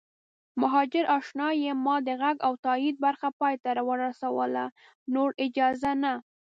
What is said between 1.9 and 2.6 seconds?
د غږ او